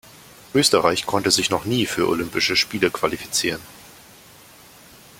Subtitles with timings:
[0.55, 3.61] Österreich konnte sich noch nie für Olympische Spiele qualifizieren.